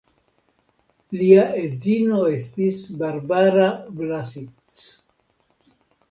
Lia 1.17 1.41
edzino 1.63 2.21
estis 2.37 2.79
Barbara 3.01 3.67
Vlasits. 3.99 4.79